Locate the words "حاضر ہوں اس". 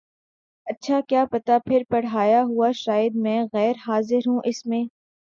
3.87-4.65